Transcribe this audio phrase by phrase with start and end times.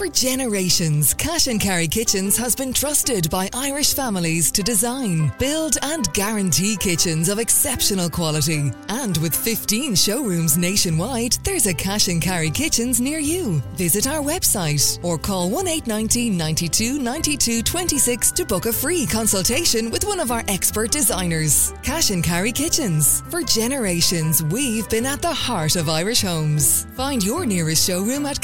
[0.00, 5.76] For generations, Cash and Carry Kitchens has been trusted by Irish families to design, build,
[5.82, 8.72] and guarantee kitchens of exceptional quality.
[8.88, 13.60] And with 15 showrooms nationwide, there's a Cash and Carry Kitchens near you.
[13.74, 20.06] Visit our website or call 1890 92 92 26 to book a free consultation with
[20.06, 21.74] one of our expert designers.
[21.82, 23.20] Cash and Carry Kitchens.
[23.28, 26.86] For generations, we've been at the heart of Irish homes.
[26.96, 28.40] Find your nearest showroom at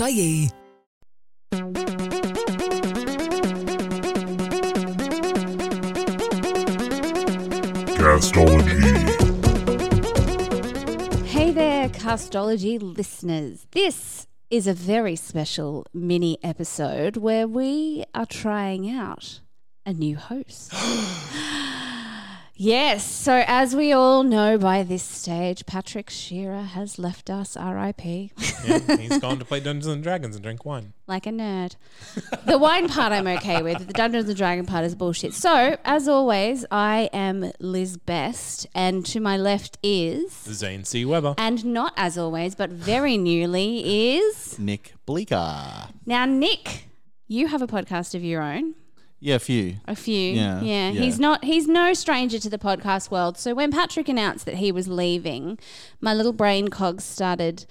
[0.00, 0.50] cashandcarrykitchens.ie.
[7.96, 8.86] Castology.
[11.26, 13.66] Hey there, Castology listeners.
[13.72, 19.40] This is a very special mini episode where we are trying out
[19.86, 20.72] a new host.
[22.60, 28.04] yes, so as we all know by this stage, Patrick Shearer has left us, RIP,
[28.04, 30.92] Yeah, he's gone to play Dungeons and Dragons and drink wine.
[31.06, 31.76] like a nerd.
[32.44, 35.32] The wine part I'm okay with, the Dungeons and Dragon part is bullshit.
[35.34, 40.32] So, as always, I am Liz Best, and to my left is.
[40.32, 41.04] Zane C.
[41.04, 41.34] Weber.
[41.38, 44.58] And not as always, but very newly is.
[44.58, 45.88] Nick Bleeker.
[46.06, 46.84] Now, Nick,
[47.26, 48.74] you have a podcast of your own.
[49.20, 49.76] Yeah, a few.
[49.86, 50.32] A few.
[50.32, 50.90] Yeah, yeah.
[50.90, 51.00] yeah.
[51.00, 53.36] He's not he's no stranger to the podcast world.
[53.38, 55.58] So when Patrick announced that he was leaving,
[56.00, 57.66] my little brain cogs started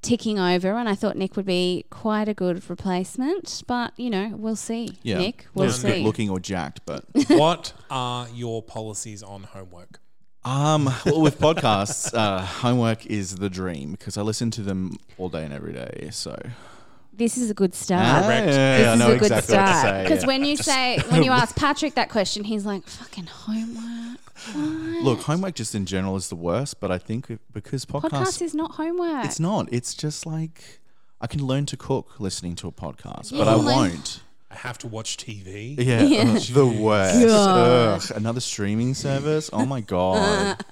[0.00, 3.62] ticking over and I thought Nick would be quite a good replacement.
[3.66, 4.90] But, you know, we'll see.
[5.02, 5.18] Yeah.
[5.18, 6.02] Nick, we'll Not as good see.
[6.02, 10.00] looking or jacked, but what are your policies on homework?
[10.44, 15.30] um, well, with podcasts, uh, homework is the dream because I listen to them all
[15.30, 16.10] day and every day.
[16.12, 16.38] So
[17.16, 18.02] This is a good start.
[18.04, 18.46] Ah, Correct.
[18.48, 19.82] yeah, This I is know a good exactly what to start.
[19.94, 20.02] say.
[20.02, 20.26] Because yeah.
[20.26, 24.18] when you say when you ask Patrick that question, he's like, fucking homework.
[25.04, 28.42] Look, homework just in general is the worst, but I think it- because podcasts, Podcast
[28.42, 29.24] is not homework.
[29.24, 29.72] it's not.
[29.72, 30.80] It's just like
[31.20, 34.20] I can learn to cook listening to a podcast, Yeah, but I like- won't.
[34.50, 35.76] I have to watch TV.
[35.78, 36.02] Yeah,
[36.36, 38.10] ugh, the worst.
[38.10, 39.50] Ugh, another streaming service.
[39.52, 40.62] Oh my god.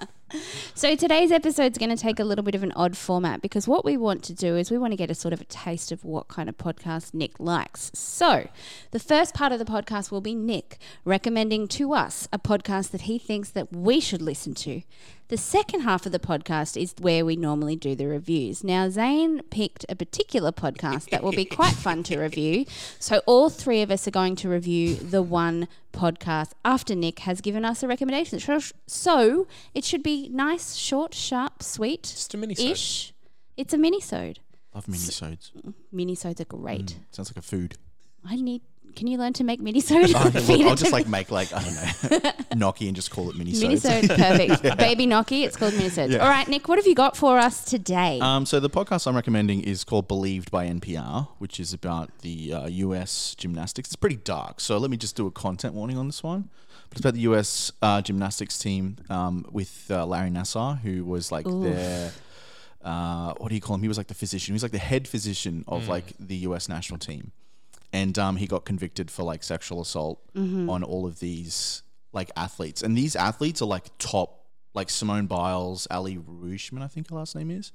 [0.74, 3.68] So today's episode is going to take a little bit of an odd format because
[3.68, 5.92] what we want to do is we want to get a sort of a taste
[5.92, 7.90] of what kind of podcast Nick likes.
[7.92, 8.48] So
[8.90, 13.02] the first part of the podcast will be Nick recommending to us a podcast that
[13.02, 14.80] he thinks that we should listen to.
[15.28, 18.62] The second half of the podcast is where we normally do the reviews.
[18.62, 22.66] Now Zane picked a particular podcast that will be quite fun to review.
[22.98, 27.40] So all three of us are going to review the one podcast after Nick has
[27.40, 28.40] given us a recommendation.
[28.40, 33.14] So- So it should be nice, short, sharp, sweet Just a mini ish.
[33.56, 34.40] It's a mini-sode.
[34.74, 35.50] Love minisodes.
[35.52, 36.86] Mm, mini-sodes are great.
[36.86, 37.76] Mm, sounds like a food.
[38.24, 38.62] I need.
[38.94, 40.12] Can you learn to make mini-sode?
[40.22, 41.74] Oh, Feed look, I'll just like make like I don't
[42.22, 43.62] know, gnocchi and just call it minisodes.
[43.62, 44.78] Mini-sode, perfect.
[44.78, 46.14] Baby Gnocchi, it's called mini-sodes.
[46.16, 48.18] All right, Nick, what have you got for us today?
[48.20, 52.52] Um, so the podcast I'm recommending is called Believed by NPR, which is about the
[52.52, 53.34] uh, U.S.
[53.36, 53.88] gymnastics.
[53.88, 56.50] It's pretty dark, so let me just do a content warning on this one.
[56.88, 57.72] But it's about the U.S.
[57.80, 62.12] Uh, gymnastics team um, with uh, Larry Nassar, who was like their
[62.84, 63.82] uh, what do you call him?
[63.82, 64.52] He was like the physician.
[64.52, 66.68] He was like the head physician of like the U.S.
[66.68, 67.32] national team,
[67.92, 70.20] and um, he got convicted for like sexual assault
[70.70, 71.82] on all of these
[72.12, 72.82] like athletes.
[72.82, 77.36] And these athletes are like top, like Simone Biles, Ali Rushman, I think her last
[77.36, 77.72] name is,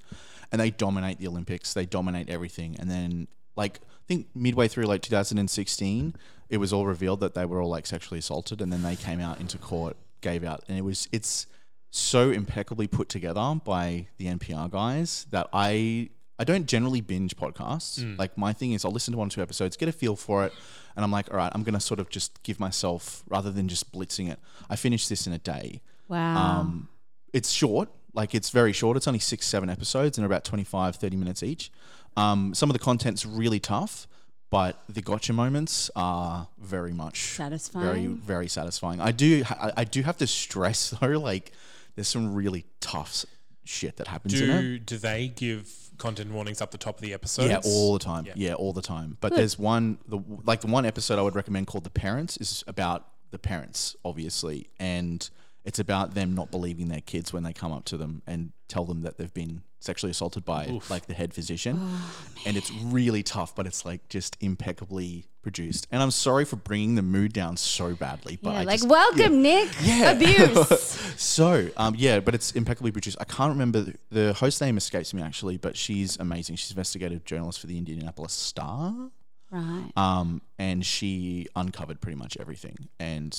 [0.51, 1.73] and they dominate the Olympics.
[1.73, 2.75] They dominate everything.
[2.79, 6.15] And then like I think midway through like 2016,
[6.49, 9.19] it was all revealed that they were all like sexually assaulted, and then they came
[9.19, 11.47] out into court, gave out, and it was it's
[11.89, 18.17] so impeccably put together by the NPR guys that I I don't generally binge podcasts.
[18.17, 20.45] Like my thing is I'll listen to one or two episodes, get a feel for
[20.45, 20.53] it,
[20.95, 23.91] and I'm like, all right, I'm gonna sort of just give myself rather than just
[23.91, 24.39] blitzing it.
[24.69, 25.81] I finished this in a day.
[26.07, 26.59] wow.
[26.61, 26.89] Um,
[27.33, 28.97] it's short, like it's very short.
[28.97, 31.71] It's only six, seven episodes and about 25, 30 minutes each.
[32.15, 34.07] Um, some of the content's really tough,
[34.49, 37.85] but the gotcha moments are very much Satisfying.
[37.85, 38.99] very, very satisfying.
[39.01, 41.51] I do, I, I do have to stress though, like
[41.95, 43.25] there's some really tough s-
[43.67, 44.61] shit that happens in it.
[44.61, 47.49] Do do they give content warnings up the top of the episode?
[47.49, 48.25] Yeah, all the time.
[48.25, 48.33] Yeah.
[48.35, 49.17] Yeah, all the time.
[49.19, 52.63] But there's one, the like the one episode I would recommend called "The Parents" is
[52.67, 55.29] about the parents, obviously, and
[55.67, 58.85] it's about them not believing their kids when they come up to them and tell
[58.85, 63.21] them that they've been sexually assaulted by like the head physician, Oh, and it's really
[63.21, 63.53] tough.
[63.53, 65.85] But it's like just impeccably produced.
[65.91, 68.89] And I'm sorry for bringing the mood down so badly, but yeah, I like just,
[68.89, 69.69] welcome, Nick.
[69.81, 70.11] Yeah.
[70.11, 70.69] Abuse.
[71.17, 73.17] so, um, yeah, but it's impeccably produced.
[73.19, 76.55] I can't remember the, the host name escapes me actually, but she's amazing.
[76.55, 79.09] She's investigative journalist for the Indianapolis Star,
[79.51, 79.91] right.
[79.97, 82.87] um, and she uncovered pretty much everything.
[83.01, 83.37] And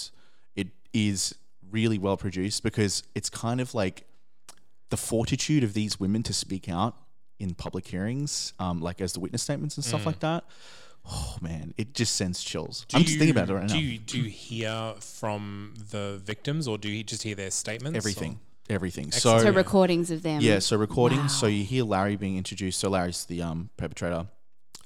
[0.56, 1.34] it is
[1.70, 4.05] really well produced because it's kind of like
[4.91, 6.97] the fortitude of these women to speak out
[7.38, 10.44] in public hearings, um, like as the witness statements and stuff like that.
[11.11, 12.85] Oh man, it just sends chills.
[12.88, 13.81] Do I'm just thinking about it you- right do now.
[13.81, 17.97] You, do you hear from the victims, or do you just hear their statements?
[17.97, 19.12] everything, everything.
[19.12, 20.41] So So recordings of them.
[20.43, 21.35] yeah, so recordings.
[21.38, 22.79] So you hear Larry being introduced.
[22.81, 24.26] So Larry's the um, perpetrator.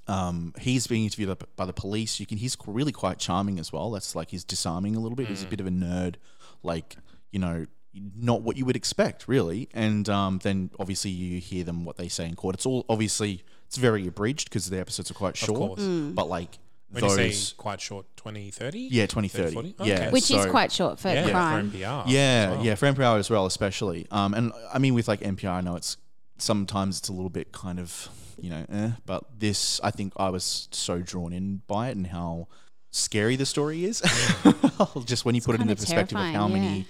[0.08, 2.18] Um, he's being interviewed by- by the police.
[2.18, 2.38] You can.
[2.38, 3.90] He's really quite charming as well.
[3.92, 5.26] That's like he's disarming a little bit.
[5.26, 5.30] Mm.
[5.30, 6.16] He's a bit of a nerd,
[6.62, 6.96] like
[7.30, 9.68] you know, not what you would expect really.
[9.72, 12.54] And um, then obviously you hear them what they say in court.
[12.56, 15.58] It's all obviously it's very abridged because the episodes are quite short.
[15.58, 15.80] course.
[15.80, 16.14] Mm.
[16.14, 16.58] But like
[16.90, 18.78] When those, you say quite short, 20, 30?
[18.90, 19.52] yeah, 20, 30.
[19.54, 19.74] 40?
[19.84, 20.10] Yeah, Okay.
[20.10, 21.70] Which is quite short for yeah, crime.
[21.70, 22.04] for NPR.
[22.06, 22.64] Yeah, as well.
[22.66, 24.06] yeah, for NPR as well, especially.
[24.10, 25.96] Um, and I mean, with like NPR, I know it's
[26.38, 28.08] sometimes it's a little bit kind of
[28.42, 32.08] you know, eh, but this, I think, I was so drawn in by it and
[32.08, 32.48] how
[32.90, 34.00] scary the story is.
[35.06, 36.86] Just when you put it in the perspective of how terrifying, many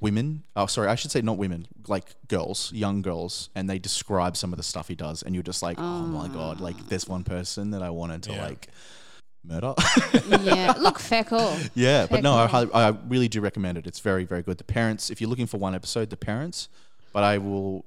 [0.00, 4.36] women, oh, sorry, I should say not women, like girls, young girls, and they describe
[4.36, 7.08] some of the stuff he does, and you're just like, oh, my god, like there's
[7.08, 8.44] one person that I wanted to Yeah.
[8.44, 8.68] like
[9.44, 9.74] murder.
[10.42, 10.74] yeah.
[10.80, 11.56] Look, fair call.
[11.74, 13.86] Yeah, but no, I, I really do recommend it.
[13.86, 14.58] It's very, very good.
[14.58, 16.68] The parents, if you're looking for one episode, the parents,
[17.12, 17.84] but I will.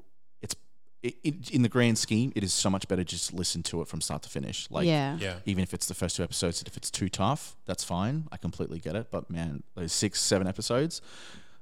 [1.01, 3.81] It's it, it, in the grand scheme, it is so much better just listen to
[3.81, 4.67] it from start to finish.
[4.69, 5.17] Like, yeah.
[5.19, 5.35] Yeah.
[5.45, 8.27] even if it's the first two episodes, if it's too tough, that's fine.
[8.31, 9.09] I completely get it.
[9.11, 11.01] But man, those six, seven episodes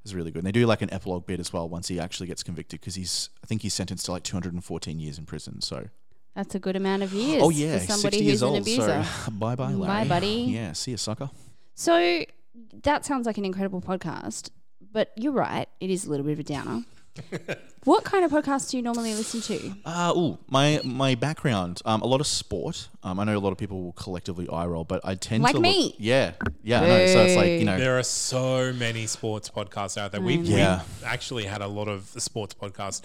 [0.04, 0.40] is really good.
[0.40, 2.96] And they do like an epilogue bit as well once he actually gets convicted because
[2.96, 5.62] he's, I think he's sentenced to like 214 years in prison.
[5.62, 5.88] So,
[6.36, 7.42] That's a good amount of years.
[7.44, 9.06] oh yeah, for somebody 60 who's years an abuser.
[9.26, 10.48] So, bye bye, Bye, buddy.
[10.50, 11.30] Yeah, see you, sucker.
[11.76, 12.24] So
[12.84, 14.50] that sounds like an incredible podcast,
[14.92, 15.68] but you're right.
[15.80, 16.84] It is a little bit of a downer.
[17.84, 19.74] what kind of podcasts do you normally listen to?
[19.86, 22.90] Uh, ooh, my my background, um, a lot of sport.
[23.04, 25.54] Um, I know a lot of people will collectively eye roll, but I tend Like
[25.54, 25.96] to look- me.
[25.98, 26.34] yeah,
[26.64, 26.82] yeah.
[26.82, 27.08] I know.
[27.08, 30.22] So it's like you know, There are so many sports podcasts out there.
[30.22, 30.80] We've, Yeah.
[30.82, 33.02] we've actually had a lot of sports podcasts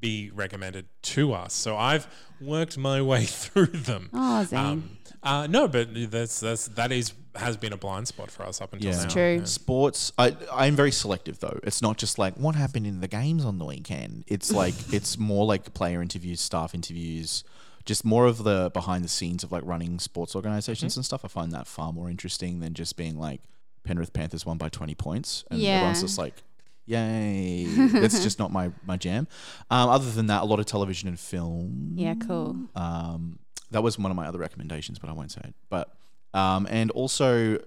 [0.00, 1.54] be recommended to us.
[1.54, 2.06] So I've
[2.40, 4.10] worked my way through them.
[4.12, 4.58] Oh, Zane.
[4.58, 8.60] Um, uh, no, but that's that's that is has been a blind spot for us
[8.60, 8.96] up until Yeah.
[8.96, 9.04] now.
[9.04, 9.46] It's true.
[9.46, 10.12] sports.
[10.18, 11.60] I I'm very selective though.
[11.62, 14.24] It's not just like what happened in the games on the weekend.
[14.26, 17.44] It's like it's more like player interviews, staff interviews,
[17.84, 20.98] just more of the behind the scenes of like running sports organizations Mm-hmm.
[21.00, 21.24] and stuff.
[21.24, 23.40] I find that far more interesting than just being like
[23.84, 25.76] Penrith Panthers won by 20 points and Yeah.
[25.76, 26.42] everyone's just like.
[26.90, 27.64] Yay!
[27.92, 29.28] That's just not my my jam.
[29.70, 31.92] Um, other than that, a lot of television and film.
[31.96, 32.56] yeah, cool.
[32.74, 33.38] Um,
[33.70, 35.54] that was one of my other recommendations, but I won't say it.
[35.68, 35.92] But
[36.34, 37.58] um, and also,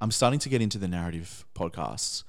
[0.00, 2.24] I'm starting to get into the narrative podcasts.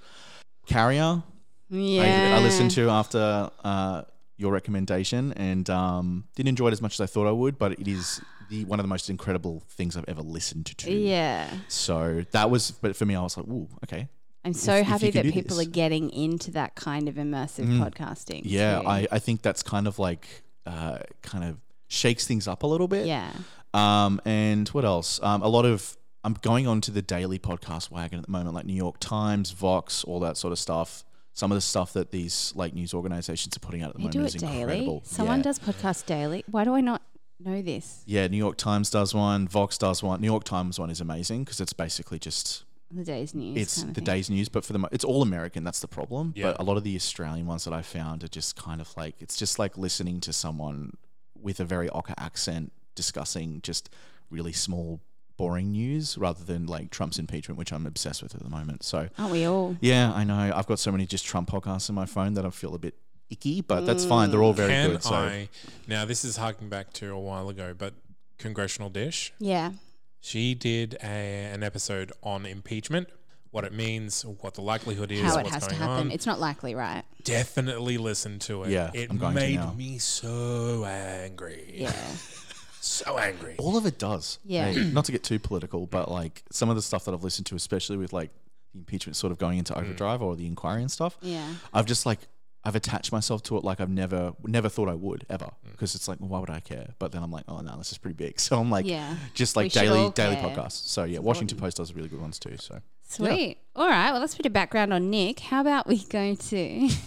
[0.65, 1.23] Carrier,
[1.69, 2.33] Yeah.
[2.35, 4.03] I, I listened to after uh,
[4.37, 7.57] your recommendation, and um, didn't enjoy it as much as I thought I would.
[7.57, 10.91] But it is the one of the most incredible things I've ever listened to.
[10.91, 11.49] Yeah.
[11.67, 14.07] So that was, but for me, I was like, "Ooh, okay."
[14.45, 15.67] I'm so if happy can that people this.
[15.67, 18.43] are getting into that kind of immersive podcasting.
[18.45, 18.87] Yeah, too.
[18.87, 20.25] I, I think that's kind of like
[20.65, 23.05] uh, kind of shakes things up a little bit.
[23.07, 23.31] Yeah.
[23.73, 25.19] Um, and what else?
[25.21, 28.53] Um, a lot of I'm going on to the daily podcast wagon at the moment,
[28.55, 31.03] like New York Times, Vox, all that sort of stuff.
[31.33, 34.03] Some of the stuff that these like news organizations are putting out at the They
[34.05, 34.59] moment do is it daily.
[34.61, 35.01] incredible.
[35.05, 35.43] Someone yeah.
[35.43, 36.43] does podcast daily.
[36.49, 37.01] Why do I not
[37.39, 38.01] know this?
[38.07, 39.47] Yeah, New York Times does one.
[39.47, 40.19] Vox does one.
[40.19, 43.61] New York Times one is amazing because it's basically just The day's news.
[43.61, 44.05] it's kind of the thing.
[44.15, 45.63] day's news, but for the mo- it's all American.
[45.63, 46.33] That's the problem.
[46.35, 46.47] Yeah.
[46.53, 49.15] But a lot of the Australian ones that I found are just kind of like
[49.21, 50.97] it's just like listening to someone
[51.41, 53.89] with a very Ocker accent discussing just
[54.29, 54.99] really small,
[55.37, 58.83] boring news rather than like Trump's impeachment, which I'm obsessed with at the moment.
[58.83, 59.77] So Aren't we all?
[59.81, 62.49] yeah, I know I've got so many just Trump podcasts in my phone that I
[62.49, 62.95] feel a bit
[63.29, 64.09] icky, but that's mm.
[64.09, 64.31] fine.
[64.31, 65.03] They're all very Can good.
[65.03, 65.49] So I
[65.87, 66.05] now?
[66.05, 67.93] This is harking back to a while ago, but
[68.37, 69.33] Congressional Dish.
[69.39, 69.71] Yeah.
[70.19, 71.05] She did a,
[71.53, 73.09] an episode on impeachment,
[73.51, 76.07] what it means, what the likelihood is, How it what's has to happen.
[76.07, 76.11] on.
[76.11, 77.03] It's not likely, right?
[77.23, 78.69] Definitely listen to it.
[78.71, 79.73] Yeah, it I'm going made now.
[79.73, 81.73] me so angry.
[81.75, 81.91] Yeah.
[82.81, 83.55] so angry.
[83.57, 84.39] all of it does.
[84.45, 84.71] Yeah.
[84.71, 87.45] Hey, not to get too political, but like some of the stuff that I've listened
[87.47, 88.31] to, especially with like
[88.73, 89.81] the impeachment sort of going into Mm.
[89.81, 91.47] overdrive or the inquiry and stuff, Yeah.
[91.73, 92.19] I've just like
[92.67, 95.71] I've attached myself to it like I've never never thought I would ever Mm.
[95.71, 96.87] because it's like well, why would I care?
[96.99, 98.39] But then I'm like oh no, this is pretty big.
[98.47, 99.15] So I'm like Yeah.
[99.33, 100.49] just like should daily all daily care.
[100.49, 100.87] podcasts.
[100.87, 102.57] So yeah, Washington Post does a really good ones too.
[102.57, 103.59] So Sweet.
[103.73, 104.11] All right.
[104.11, 105.39] Well, that's a bit of background on Nick.
[105.39, 106.89] How about we go to?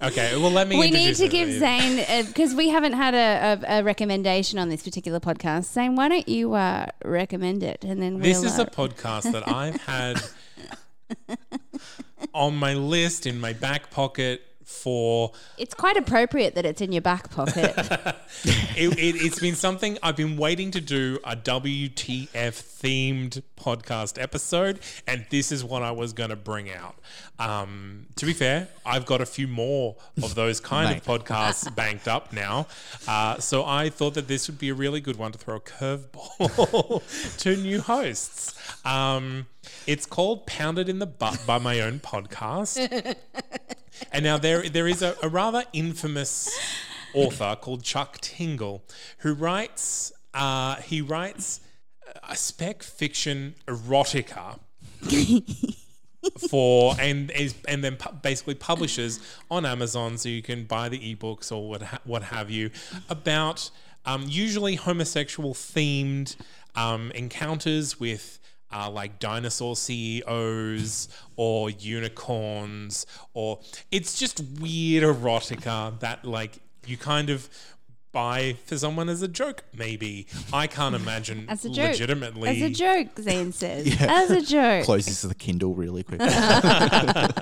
[0.00, 0.78] Okay, well let me.
[0.78, 1.30] we need to it.
[1.32, 1.96] give Zane
[2.28, 5.64] because we haven't had a, a, a recommendation on this particular podcast.
[5.72, 9.32] Zane, why don't you uh, recommend it and then This we'll, is uh, a podcast
[9.32, 10.22] that I've had
[12.38, 17.00] on my list in my back pocket for It's quite appropriate that it's in your
[17.00, 17.74] back pocket.
[18.76, 24.78] it, it, it's been something I've been waiting to do a WTF themed podcast episode,
[25.06, 26.96] and this is what I was going to bring out.
[27.38, 32.06] Um, to be fair, I've got a few more of those kind of podcasts banked
[32.06, 32.66] up now,
[33.06, 35.60] uh, so I thought that this would be a really good one to throw a
[35.60, 38.54] curveball to new hosts.
[38.84, 39.46] Um,
[39.86, 43.16] it's called "Pounded in the Butt" by my own podcast.
[44.12, 46.48] And now there there is a, a rather infamous
[47.14, 48.84] author called Chuck Tingle
[49.18, 51.60] who writes uh, he writes
[52.28, 54.58] a spec fiction erotica
[56.50, 61.14] for and is and then pu- basically publishes on Amazon so you can buy the
[61.14, 62.70] ebooks or what ha- what have you
[63.08, 63.70] about
[64.04, 66.36] um, usually homosexual themed
[66.74, 68.38] um, encounters with
[68.72, 73.60] uh, like dinosaur CEOs or unicorns or
[73.90, 77.48] it's just weird erotica that like you kind of
[78.10, 81.90] buy for someone as a joke maybe I can't imagine As a joke.
[81.90, 83.96] legitimately As a joke, Zane says.
[84.00, 84.84] As a joke.
[84.84, 86.20] Closes the Kindle really quick.
[86.20, 87.38] Uh,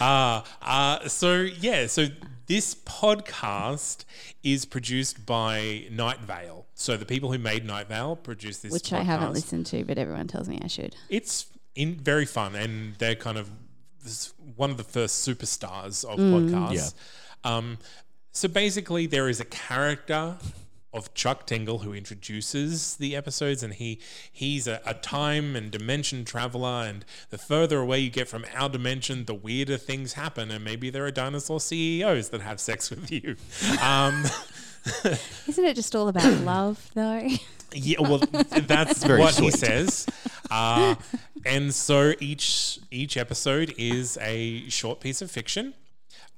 [0.62, 2.06] uh, so yeah, so
[2.48, 4.04] this podcast
[4.42, 6.66] is produced by Night Vale.
[6.74, 9.98] So the people who made Night Vale produced this, Which I haven't listened to, but
[9.98, 10.96] everyone tells me I should.
[11.08, 13.50] It's in very fun, and they're kind of
[14.56, 16.50] one of the first superstars of Mm.
[16.50, 16.94] podcasts.
[17.44, 17.78] Um,
[18.32, 20.38] so basically, there is a character
[20.92, 26.24] of Chuck Tingle who introduces the episodes, and he he's a, a time and dimension
[26.24, 26.84] traveler.
[26.86, 30.50] And the further away you get from our dimension, the weirder things happen.
[30.50, 33.36] And maybe there are dinosaur CEOs that have sex with you.
[33.82, 34.24] Um,
[35.46, 37.28] Isn't it just all about love, though?
[37.72, 40.06] Yeah, well, that's very what he says.
[40.50, 40.94] Uh,
[41.44, 45.74] and so each each episode is a short piece of fiction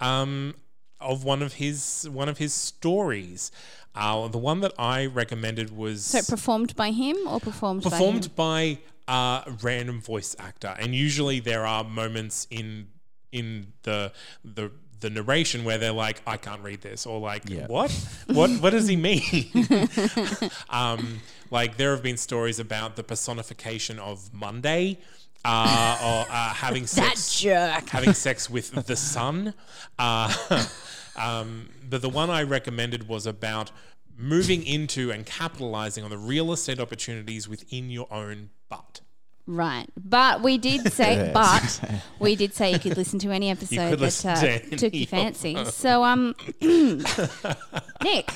[0.00, 0.54] um,
[1.00, 3.50] of one of his one of his stories.
[3.95, 8.62] Uh, the one that I recommended was So performed by him or performed, performed by
[8.62, 8.78] him?
[9.09, 12.87] by a random voice actor, and usually there are moments in
[13.33, 14.12] in the
[14.45, 17.66] the the narration where they're like, "I can't read this," or like, Yeah.
[17.66, 17.90] "What?
[18.26, 18.50] What?
[18.61, 19.50] What does he mean?"
[20.71, 24.99] um, like there have been stories about the personification of Monday.
[25.44, 27.88] Uh, or uh, having That sex, jerk.
[27.88, 29.54] having sex with the sun.
[29.99, 30.35] Uh,
[31.16, 33.70] um, but the one I recommended was about
[34.18, 39.00] moving into and capitalizing on the real estate opportunities within your own butt.
[39.47, 39.87] Right.
[39.97, 41.80] But we did say, but
[42.20, 45.06] we did say you could listen to any episode that uh, to any took your
[45.06, 45.64] fancy.
[45.64, 48.30] So, um, Nick,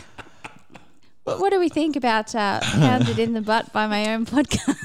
[1.25, 4.77] what, what do we think about uh, Pounded in the Butt by my own podcast?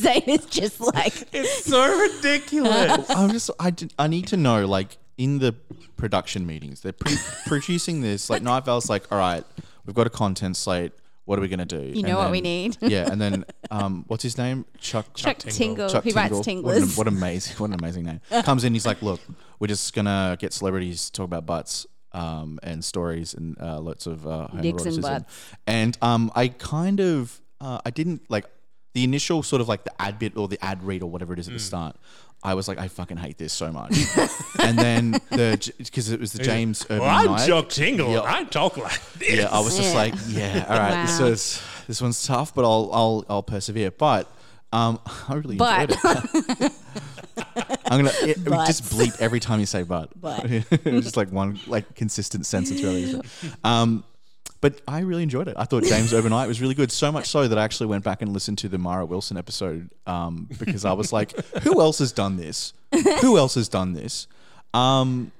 [0.00, 3.08] Zane is just like, It's so ridiculous.
[3.10, 5.54] I'm just I, did- I need to know like in the
[5.96, 7.16] production meetings they're pre-
[7.46, 9.44] producing this like Night Vale's like all right
[9.84, 10.92] we've got a content slate
[11.26, 12.78] what are we gonna do You know what we need.
[12.80, 15.52] yeah and then um what's his name Chuck Chuck Tingle.
[15.58, 16.64] Tingle, Chuck who writes Tingle.
[16.72, 19.20] What an, what amazing what an amazing name comes in he's like look
[19.58, 24.06] we're just gonna get celebrities to talk about butts um, and stories and uh, lots
[24.06, 25.32] of uh, Dicks and butts.
[25.66, 28.46] and um, I kind of uh, I didn't like
[28.92, 31.38] the initial sort of like the ad bit or the ad read or whatever it
[31.38, 31.96] is at the start.
[32.42, 33.92] I was like, I fucking hate this so much.
[34.60, 37.46] and then the because it was the James Urban well, I'm Knight.
[37.46, 38.12] Chuck Tingle.
[38.12, 38.22] Yeah.
[38.24, 39.38] I talk like this.
[39.38, 39.98] Yeah, I was just Yeah.
[40.00, 41.26] like, yeah, all right, this Wow.
[41.26, 43.90] is this one's tough, but I'll I'll I'll persevere.
[43.90, 44.26] But
[44.72, 45.90] um, I really But.
[45.90, 46.72] enjoyed it.
[47.84, 48.66] I'm gonna it, But.
[48.66, 50.08] just bleep every time you say but.
[50.20, 50.46] But.
[50.84, 53.20] just like one like consistent sentence really.
[53.64, 54.02] Um,
[54.60, 55.54] but I really enjoyed it.
[55.56, 56.92] I thought James Urbaniak was really good.
[56.92, 59.90] So much so that I actually went back and listened to the Mara Wilson episode
[60.06, 62.74] um, because I was like, who else has done this?
[63.20, 64.26] Who else has done this?
[64.74, 65.32] Um,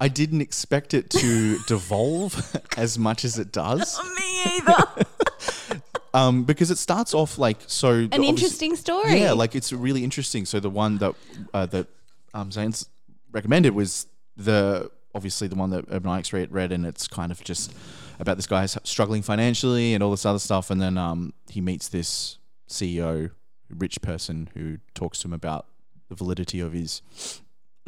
[0.00, 3.98] I didn't expect it to devolve as much as it does.
[4.16, 4.76] me either.
[6.14, 8.08] Um, because it starts off like so.
[8.10, 9.20] An interesting story.
[9.20, 10.46] Yeah, like it's really interesting.
[10.46, 11.14] So the one that
[11.52, 11.86] uh, that
[12.32, 12.88] um, Zane's
[13.30, 17.74] recommended was the obviously the one that Urbaniak read, read, and it's kind of just
[18.18, 21.88] about this guy struggling financially and all this other stuff, and then um, he meets
[21.88, 23.30] this CEO,
[23.70, 25.66] rich person, who talks to him about
[26.08, 27.02] the validity of his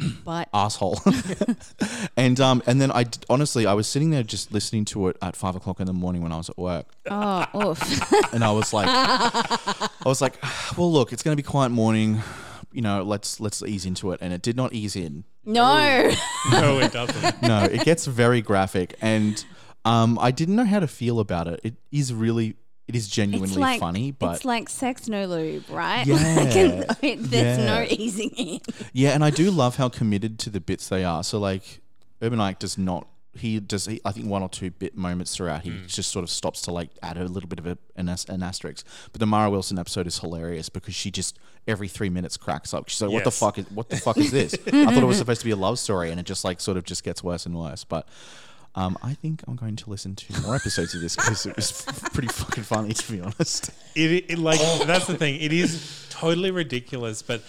[0.25, 0.99] but asshole.
[2.17, 5.17] and um, and then I d- honestly I was sitting there just listening to it
[5.21, 8.33] at five o'clock in the morning when I was at work, oh, oof.
[8.33, 10.37] and I was like, I was like,
[10.77, 12.21] well, look, it's going to be quiet morning.
[12.71, 15.25] You know, let's let's ease into it, and it did not ease in.
[15.43, 16.09] no.
[16.51, 17.41] no, it doesn't.
[17.41, 19.43] No, it gets very graphic, and
[19.85, 21.59] um, I didn't know how to feel about it.
[21.63, 22.55] It is really,
[22.87, 26.05] it is genuinely It's like funny, but it's like sex no lube, right?
[26.07, 26.15] Yeah.
[26.37, 26.55] Like,
[27.03, 27.65] and there's Yeah.
[27.65, 28.59] no easing in.
[28.93, 31.23] yeah, and I do love how committed to the bits they are.
[31.23, 31.81] So like.
[32.21, 33.07] Urbaniak does not.
[33.33, 33.85] He does.
[33.87, 36.71] He, I think one or two bit moments throughout, he just sort of stops to
[36.71, 38.85] like add a little bit of a, an, an asterisk.
[39.11, 42.89] But the Mara Wilson episode is hilarious because she just every three minutes cracks up.
[42.89, 45.17] She's like, "What the fuck is what the fuck is this?" I thought it was
[45.17, 47.47] supposed to be a love story, and it just like sort of just gets worse
[47.47, 47.83] and worse.
[47.85, 48.07] But
[48.75, 51.85] um, I think I'm going to listen to more episodes of this because it was
[51.87, 53.71] f- pretty fucking funny, to be honest.
[53.95, 55.41] It, it like that's the thing.
[55.41, 57.43] It is totally ridiculous, but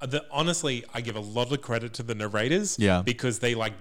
[0.00, 2.78] the, honestly, I give a lot of credit to the narrators.
[2.78, 3.02] Yeah.
[3.02, 3.72] because they like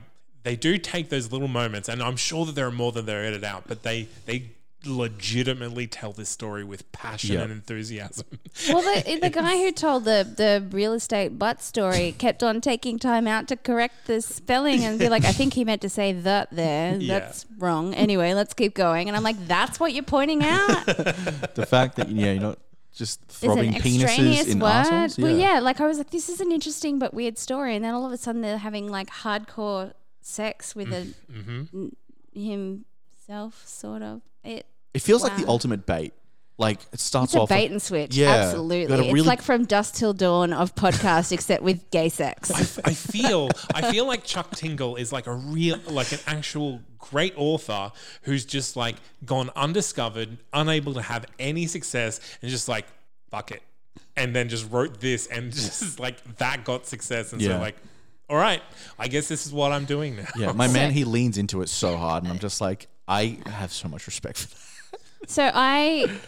[0.43, 3.23] they do take those little moments, and I'm sure that there are more than they're
[3.25, 4.51] edited out, but they they
[4.85, 7.41] legitimately tell this story with passion Yeah.
[7.43, 8.25] and enthusiasm.
[8.69, 12.99] Well, the, the guy who told the, the real estate butt story kept on taking
[12.99, 16.13] time out to correct the spelling and be like, I think he meant to say
[16.13, 16.95] that there.
[16.95, 17.19] Yeah.
[17.19, 17.93] That's wrong.
[17.95, 19.07] Anyway, let's keep going.
[19.07, 20.85] And I'm like, that's what you're pointing out?
[20.85, 22.59] The fact that yeah, you're not
[22.93, 24.69] just throbbing penises in word.
[24.69, 25.17] assholes.
[25.17, 27.75] Well, yeah, like I was like, this is an interesting but weird story.
[27.75, 31.63] And then all of a sudden they're having like hardcore sex with a, Mm-hmm.
[31.73, 31.95] n-
[32.33, 34.21] himself, sort of.
[34.43, 35.51] It It feels like the Wow.
[35.53, 36.13] ultimate bait.
[36.59, 37.49] Like it starts It's a off.
[37.49, 38.15] bait and switch.
[38.15, 38.29] Yeah.
[38.29, 38.85] Absolutely.
[38.95, 42.51] Got a It's like from dusk till dawn of podcast, except with gay sex.
[42.51, 46.19] I, f- I feel I feel like Chuck Tingle is like a real like an
[46.27, 52.67] actual great author who's just like gone undiscovered, unable to have any success, and just
[52.69, 52.85] like
[53.31, 53.63] fuck it,
[54.15, 57.57] and then just wrote this and just like that got success, and Yeah.
[57.57, 57.77] so like,
[58.29, 58.61] all right,
[58.99, 60.27] I guess this is what I'm doing now.
[60.37, 63.73] yeah, my man, he leans into it so hard, and I'm just like, I have
[63.73, 64.59] so much respect for that.
[65.27, 66.19] So I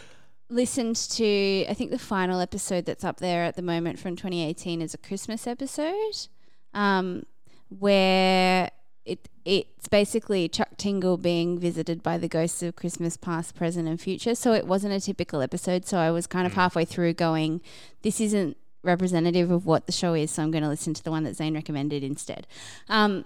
[0.48, 4.80] listened to I think the final episode that's up there at the moment from 2018
[4.80, 6.28] is a Christmas episode,
[6.74, 7.24] um,
[7.68, 8.70] where
[9.04, 14.00] it it's basically Chuck Tingle being visited by the ghosts of Christmas past, present, and
[14.00, 14.34] future.
[14.34, 15.86] So it wasn't a typical episode.
[15.86, 17.60] So I was kind of halfway through going,
[18.02, 20.32] this isn't representative of what the show is.
[20.32, 22.46] So I'm going to listen to the one that Zane recommended instead.
[22.88, 23.24] Um,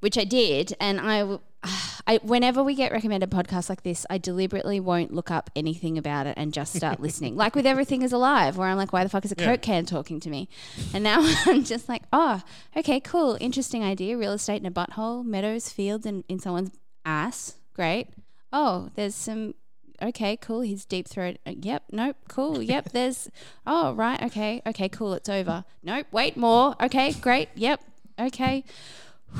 [0.00, 4.18] which I did, and I, w- I, whenever we get recommended podcasts like this, I
[4.18, 7.36] deliberately won't look up anything about it and just start listening.
[7.36, 9.46] Like with Everything Is Alive, where I'm like, why the fuck is a Yeah.
[9.46, 10.48] Coke can talking to me?
[10.94, 12.42] And now I'm just like, oh,
[12.76, 14.16] okay, cool, interesting idea.
[14.16, 16.70] Real estate in a butthole, meadows, fields, and in someone's
[17.04, 17.54] ass.
[17.74, 18.08] Great.
[18.52, 19.54] Oh, there's some.
[20.02, 20.62] Okay, cool.
[20.62, 21.36] He's deep throat.
[21.46, 21.82] uh, Yep.
[21.92, 22.16] Nope.
[22.28, 22.62] Cool.
[22.62, 22.88] Yep.
[22.92, 23.30] There's.
[23.66, 24.20] Oh, right.
[24.24, 24.62] Okay.
[24.66, 24.88] Okay.
[24.88, 25.12] Cool.
[25.12, 25.62] It's over.
[25.82, 26.06] Nope.
[26.10, 26.38] Wait.
[26.38, 26.74] More.
[26.82, 27.12] Okay.
[27.12, 27.50] Great.
[27.54, 27.82] Yep.
[28.18, 28.64] Okay.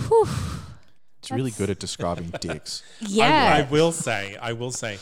[0.08, 0.28] Whew.
[1.20, 2.82] It's really good at describing dicks.
[3.00, 3.54] Yeah.
[3.56, 4.98] I, I will say, I will say,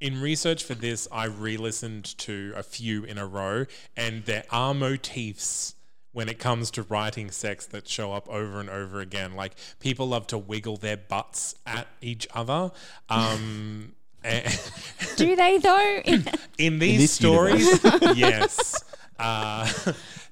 [0.00, 4.72] in research for this, I re-listened to a few in a row, and there are
[4.72, 5.74] motifs
[6.12, 9.34] when it comes to writing sex that show up over and over again.
[9.34, 12.72] Like people love to wiggle their butts at each other.
[13.08, 13.92] Um,
[15.16, 16.02] Do they though?
[16.58, 17.82] in these this stories,
[18.16, 18.82] yes.
[19.18, 19.70] Uh,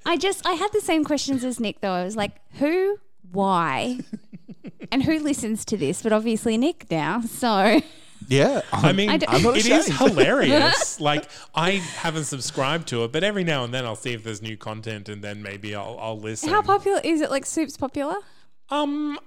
[0.05, 1.93] I just I had the same questions as Nick though.
[1.93, 2.99] I was like, who,
[3.33, 3.99] why,
[4.93, 6.03] and who listens to this?
[6.03, 7.21] But obviously Nick now.
[7.23, 7.81] So
[8.29, 9.99] Yeah, I mean, I don't- I'm not it is ashamed.
[10.13, 11.01] hilarious.
[11.11, 14.43] like I haven't subscribed to it, but every now and then I'll see if there's
[14.43, 16.49] new content, and then maybe I'll, I'll listen.
[16.51, 17.31] how popular is it?
[17.31, 18.17] Like Soup's popular?
[18.71, 19.19] Um,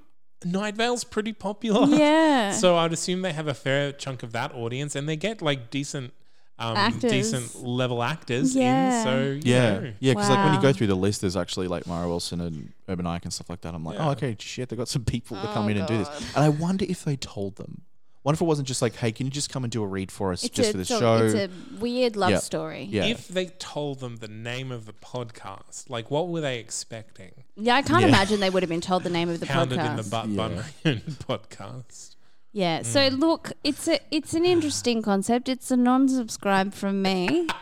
[0.46, 1.88] Night Vale's pretty popular.
[1.88, 2.52] Yeah.
[2.52, 5.70] So I'd assume they have a fair chunk of that audience, and they get like
[5.72, 6.14] decent,
[6.62, 9.00] um, decent level actors Yeah.
[9.00, 9.04] in.
[9.04, 9.94] So you Yeah, know.
[10.00, 12.72] yeah, because like when you go through the list, there's actually like Mara Wilson and
[12.88, 13.74] Urbaniak and stuff like that.
[13.74, 14.08] I'm like, Yeah.
[14.08, 16.10] oh, okay, shit, they got some people to come Oh, in and do this.
[16.36, 17.82] And I wonder if they told them.
[18.24, 20.12] What if it wasn't just like, hey, can you just come and do a read
[20.12, 21.26] for us It's just a, for the it's show?
[21.26, 22.38] It's a weird love Yeah.
[22.38, 22.84] story.
[22.84, 27.32] yeah, If they told them the name of the podcast, like what were they expecting?
[27.56, 28.10] Yeah, I can't Yeah.
[28.10, 29.90] imagine they would have been told the name of the Pounded podcast.
[29.90, 30.36] in the butt Yeah.
[30.84, 32.16] bun podcast.
[32.54, 32.82] Yeah.
[32.82, 35.48] So look, it's a it's an interesting concept.
[35.48, 37.48] It's a non-subscribe from me.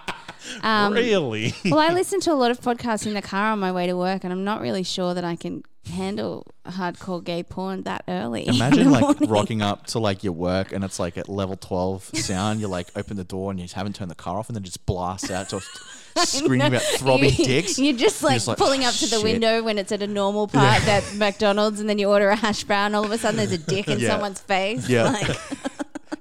[0.64, 1.54] Um, really?
[1.66, 3.96] well, I listen to a lot of podcasts in the car on my way to
[3.96, 8.48] work, and I'm not really sure that I can handle hardcore gay porn that early.
[8.48, 9.30] Imagine like morning.
[9.30, 12.60] rocking up to like your work and it's like at level 12 sound.
[12.62, 14.86] You like open the door and you haven't turned the car off and then just
[14.86, 15.60] blast out to
[16.26, 17.78] screaming about throbbing You- dicks.
[17.80, 20.02] You're just like, just like, pulling "Oh, up to the shit." window when it's at
[20.02, 22.96] a normal part at McDonald's, and then you order a hash brown.
[22.96, 24.10] All of a sudden, there's a dick in Yeah.
[24.10, 24.88] someone's face.
[24.90, 25.04] Yeah.
[25.12, 25.38] Like,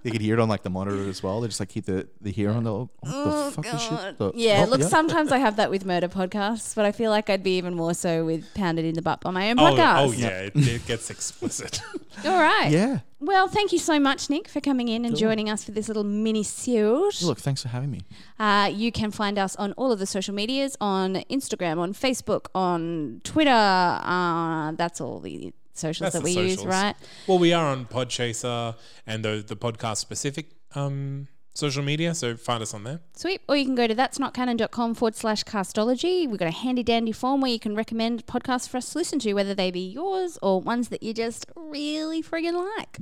[0.05, 1.41] You could hear it on like the monitor as well.
[1.41, 3.81] They just like keep the, the hear on the, what the fuck is God.
[3.81, 4.19] shit?
[4.19, 7.29] The- yeah, oh, look, sometimes I have that with murder podcasts, but I feel like
[7.29, 10.07] I'd be even more so with Pounded in the Butt on my own Oh, podcast.
[10.09, 11.81] oh yeah, it, it gets explicit.
[12.25, 12.71] All right.
[12.71, 13.01] Yeah.
[13.21, 16.05] Well, thank you so much, Nick, for coming in and joining us for this little
[16.05, 17.21] mini series.
[17.23, 18.03] Look, thanks for having me.
[18.39, 22.47] Uh, you can find us on all of the social medias on Instagram, on Facebook,
[22.55, 23.51] on Twitter.
[23.51, 26.95] Uh, that's all the socials That's that the we use, right?
[27.27, 28.75] Well, we are on Podchaser
[29.07, 33.01] and the the podcast specific um, social media, so find us on there.
[33.15, 33.41] Sweet.
[33.49, 36.29] Or you can go to that's not canon.com forward slash castology.
[36.29, 39.19] We've got a handy dandy form where you can recommend podcasts for us to listen
[39.21, 42.99] to, whether they be yours or ones that you just really friggin' like.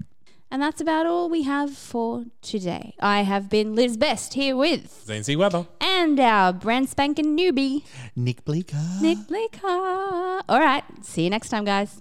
[0.49, 2.95] And that's about all we have for today.
[3.01, 5.35] I have been Liz Best here with Zane C.
[5.35, 5.67] Weber.
[5.81, 7.83] and our brand spanking newbie,
[8.15, 8.81] Nick Bleeker.
[9.03, 9.67] Nick Bleeker.
[9.67, 10.85] All right.
[11.03, 12.01] See you next time, guys.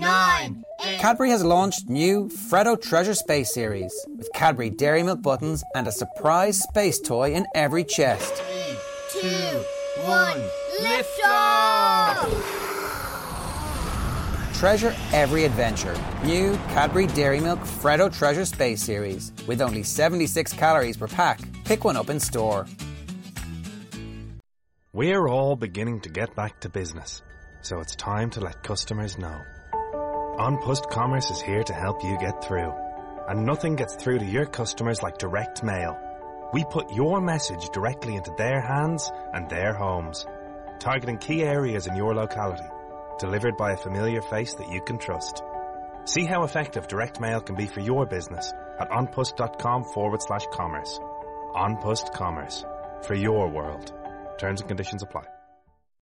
[0.00, 0.64] Ten, nine,
[0.98, 5.92] Cadbury has launched new Freddo Treasure Space series with Cadbury Dairy Milk buttons and a
[5.92, 8.42] surprise space toy in every chest.
[9.12, 9.62] two,
[10.04, 10.40] one,
[10.80, 12.26] lift off!
[14.54, 15.96] Treasure every adventure.
[16.24, 21.40] New Cadbury Dairy Milk Freddo Treasure Space series with only 76 calories per pack.
[21.64, 22.66] Pick one up in store.
[24.92, 27.22] We're all beginning to get back to business,
[27.62, 29.40] so it's time to let customers know.
[30.40, 32.72] An Post Commerce is here to help you get through.
[33.28, 35.98] And nothing gets through to your customers like direct mail.
[36.54, 40.24] We put your message directly into their hands and their homes,
[40.78, 42.64] targeting key areas in your locality,
[43.18, 45.42] delivered by a familiar face that you can trust.
[46.06, 48.50] See how effective direct mail can be for your business
[48.80, 50.98] at anpost.com forward slash commerce.
[51.54, 52.64] An Post Commerce.
[53.02, 53.92] For your world.
[54.38, 55.24] Terms and conditions apply.